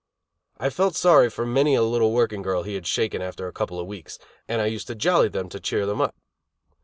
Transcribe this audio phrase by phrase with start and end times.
[0.57, 3.79] I felt sorry for many a little working girl he had shaken after a couple
[3.79, 6.15] of weeks; and I used to jolly them to cheer them up.